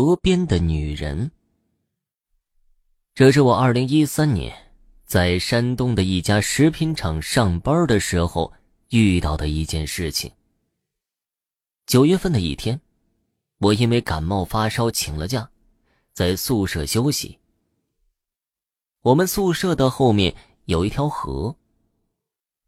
[0.00, 1.28] 河边的女人。
[3.16, 4.56] 这是我二零一三年
[5.04, 8.52] 在山东的一家食品厂上班的时候
[8.90, 10.30] 遇到的一件事情。
[11.84, 12.80] 九月份的一天，
[13.58, 15.50] 我因为感冒发烧请了假，
[16.12, 17.36] 在宿舍休息。
[19.02, 20.32] 我们宿舍的后面
[20.66, 21.56] 有一条河。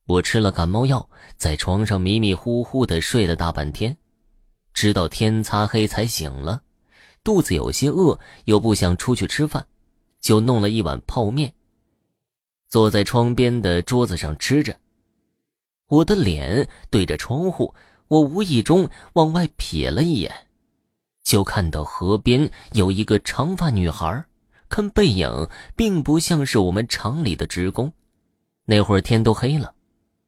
[0.06, 3.96] 我吃了感冒药，在床上迷迷糊糊的睡了大半天，
[4.74, 6.64] 直到天擦黑才醒了，
[7.30, 9.64] 肚子有些饿，又不想出去吃饭，
[10.20, 11.54] 就弄了一碗泡面，
[12.68, 14.76] 坐在窗边的桌子上吃着。
[15.86, 17.72] 我的脸对着窗户，
[18.08, 20.34] 我无意中往外瞥了一眼，
[21.22, 24.24] 就看到河边有一个长发女孩，
[24.68, 27.92] 看背影并不像是我们厂里的职工。
[28.64, 29.72] 那会儿天都黑了。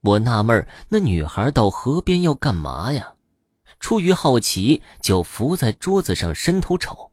[0.02, 3.12] 我纳闷那女孩到河边要干嘛呀？
[3.82, 7.10] 出于好奇，就伏在桌子上伸头瞅。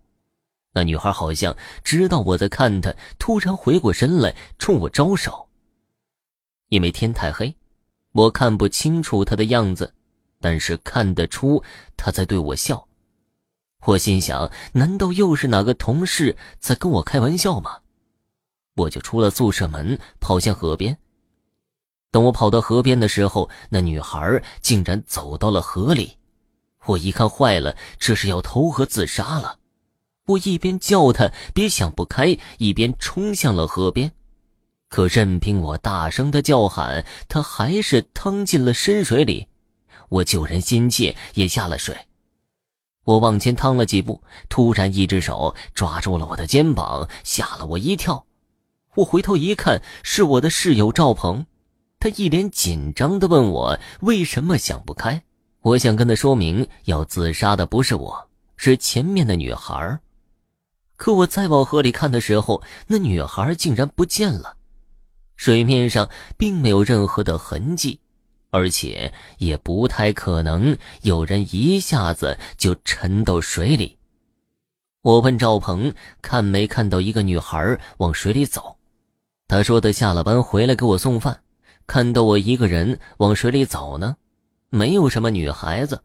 [0.71, 5.49] 那女孩好像知道我在看她，突然回过身来冲我招手。
[6.67, 7.55] 因为天太黑，
[8.11, 9.95] 我看不清楚她的样子，
[10.39, 11.63] 但是看得出
[11.97, 12.87] 她在对我笑。
[13.85, 17.79] 我心想：难道又是哪个同事在跟我开玩笑吗？
[18.75, 20.95] 我就出了宿舍门，跑向河边。
[22.11, 26.18] 等我跑到河边的时候，那女孩竟然走到了河里。
[26.85, 29.57] 我一看坏了，这是要投河自杀了。
[30.25, 34.11] 我一边叫他别想不开，一边冲向了河边。
[34.87, 39.47] 可任凭我大声的叫喊，他还是趟进了深水里。
[40.09, 41.95] 我救人心切，也下了水。
[43.03, 48.25] 我往前趟了几步，突然一只手抓住了我的肩膀，吓了我一跳。
[48.95, 51.45] 我回头一看，是我的室友赵鹏。
[51.99, 55.23] 他一脸紧张的问我为什么想不开，
[55.61, 59.99] 我想跟他说明，要自杀的不是我，是前面的女孩。
[60.95, 64.55] 可我再往河里看的时候，那女孩竟然不见了，
[65.35, 67.99] 水面上并没有任何的痕迹，
[68.51, 73.97] 而且也不太可能有人一下子就沉到水里。
[75.01, 78.75] 我问赵鹏看没看到一个女孩往水里走，
[79.47, 81.41] 他说他下了班回来给我送饭。
[81.87, 84.15] 看到我一个人往水里走呢，
[84.69, 86.03] 没有什么女孩子。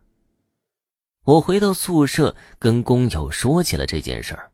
[1.24, 4.50] 我回到宿舍跟工友说起了这件事儿，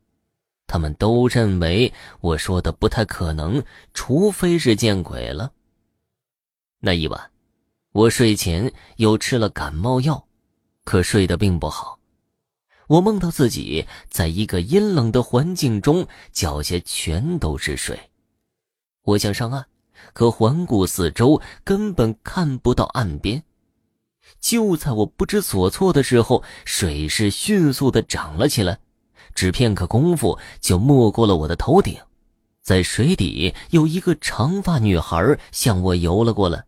[0.67, 5.53] 他们都认为我说的不太可能，除非是见鬼了。
[6.79, 7.31] 那一晚，
[7.93, 10.27] 我睡前又吃了感冒药，
[10.85, 11.99] 可睡得并不好。
[12.87, 18.11] 我梦到自己在一个阴冷的环境中，脚下全都是水。
[19.03, 19.67] 我想上岸。
[20.15, 23.45] 可环顾四周，根本看不到岸边。
[24.39, 28.79] 就在我不知所措的时候，水势迅速的涨了起来，
[29.35, 31.97] 只片刻功夫就没过了我的头顶。
[32.63, 36.65] 在水底有一个长发女孩向我游了过来，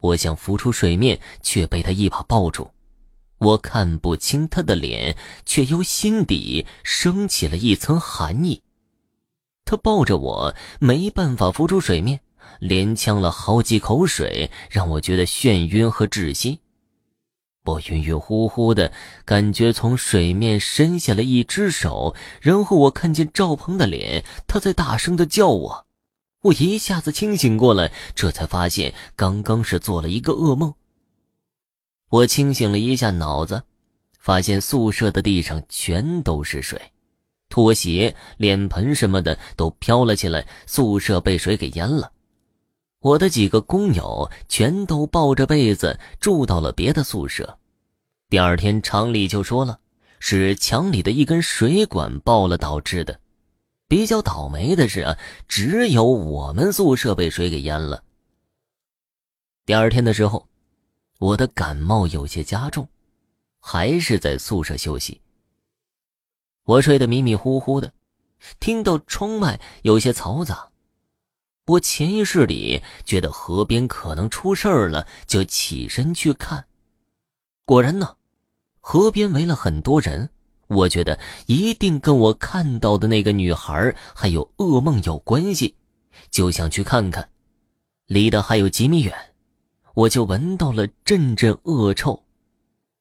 [0.00, 2.70] 我想浮出水面，却被她一把抱住。
[3.38, 8.62] 我看不清她的脸，却由心底升起了一层寒意。
[9.64, 12.20] 她抱着我，没办法浮出水面。
[12.60, 16.60] 连呛了好几口水，让我觉得眩晕和窒息。
[17.68, 18.90] 我晕晕乎乎的
[19.26, 25.86] 感觉从水面伸下了一只手，然后我看见赵鹏的脸，他在大声的叫我。
[26.42, 30.72] 我一下子清醒过来，这才发现刚刚是做了一个噩梦。
[32.08, 33.64] 我清醒了一下脑子，
[34.18, 36.80] 发现宿舍的地上全都是水，
[37.50, 42.12] 拖鞋、脸盆什么的都飘了起来，宿舍被水给淹了。
[43.00, 47.58] 我的几个工友全都抱着被子住到了别的宿舍。
[48.28, 49.78] 第二天厂里就说了，
[50.18, 53.20] 是墙里的一根水管爆了导致的。
[53.86, 55.16] 比较倒霉的是啊，
[55.46, 58.02] 只有我们宿舍被水给淹了。
[59.64, 60.48] 第二天的时候，
[61.18, 62.86] 我的感冒有些加重，
[63.60, 65.20] 还是在宿舍休息。
[66.64, 67.92] 我睡得迷迷糊糊的，
[68.60, 70.68] 听到窗外有些嘈杂。
[71.68, 76.64] 我潜意识里觉得河边可能出事儿了，就起身去看。
[77.64, 78.16] 果然呢，
[78.80, 80.30] 河边围了很多人。
[80.68, 85.74] 我觉得一定跟我看到的那个女孩还有噩梦有关系，
[86.30, 87.30] 就想去看看。
[88.06, 89.14] 离得还有几米远，
[89.94, 92.22] 我就闻到了阵阵恶臭，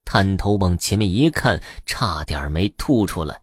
[0.05, 3.41] 探头往前面一看，差点没吐出来。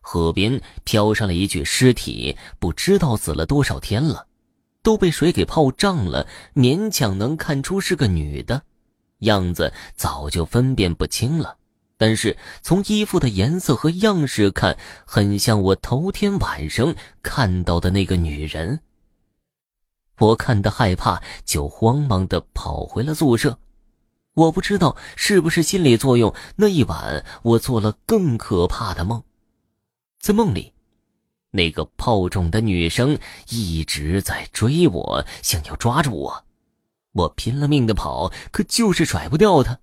[0.00, 4.28] 河边漂上了一具尸体，不知道死了多少天了。
[4.82, 8.62] 都被水给泡胀了，勉强能看出是个女的，
[9.20, 11.56] 样子早就分辨不清了，
[11.96, 18.80] 但是从衣服的颜色和样式看，很像我头天晚上看到的那个女人。
[20.18, 23.58] 我看得害怕，就慌忙的跑回了宿舍。
[24.34, 29.22] 我不知道是不是心理作用，那一晚我做了更可怕的梦。
[30.20, 30.72] 在梦里，
[31.52, 33.18] 那个泡肿的女生
[33.48, 36.44] 一直在追我，想要抓住我。
[37.12, 39.78] 我拼了命的跑，可就是甩不掉她。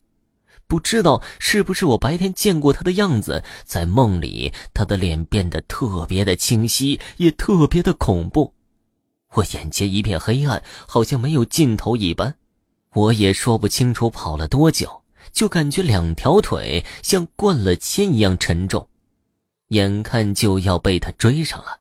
[0.65, 8.53] 不知道是不是我白天见过她的样子，在梦里她的脸变得特别的清晰，也特别的恐怖。
[9.33, 12.35] 我眼前一片黑暗，好像没有尽头一般。
[12.93, 18.87] 我也说不清楚跑了多久，就感觉两条腿像灌了铅一样沉重，
[19.69, 21.79] 眼看就要被他追上了。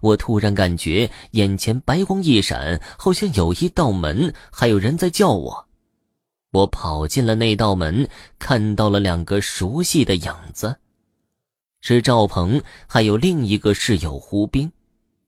[0.00, 5.66] 我突然感觉眼前白光一闪，好像有一道门，还有人在叫我。
[6.52, 10.76] 我跑进了那道门，看到了两个熟悉的影子，
[11.80, 14.70] 是赵鹏，还有另一个室友胡兵，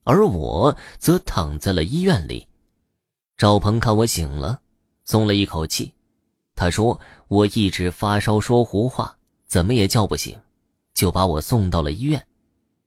[0.04, 2.46] 而我则躺在了医院里。
[3.36, 4.60] 赵鹏看我醒了，
[5.04, 5.92] 松了一口气。
[6.54, 9.16] 他说我一直发烧说胡话，
[9.46, 10.38] 怎么也叫不醒，
[10.94, 12.26] 就把我送到了医院。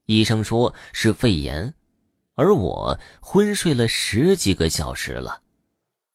[0.06, 1.74] 医生说是肺炎，
[2.34, 5.40] 而我昏睡了十几个小时了。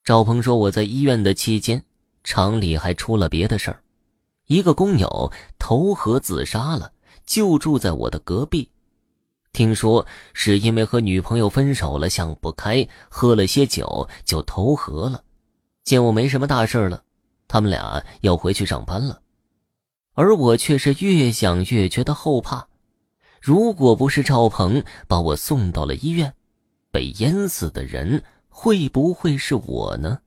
[0.04, 1.84] 赵鹏说我在医院的期间。
[2.24, 3.82] 厂里还出了别的事儿，
[4.46, 6.92] 一个工友投河自杀了，
[7.26, 8.70] 就住在我的隔壁。
[9.54, 15.24] 听说是因为和女朋友分手了，想不开，喝了些酒就投河了。
[15.84, 17.04] 见我没什么大事了，
[17.48, 19.21] 他们俩要回去上班了，
[20.14, 22.68] 而我却是越想越觉得后怕。
[23.42, 26.34] 如果不是赵鹏把我送到了医院，
[26.92, 30.20] 被淹死的人会不会是我呢？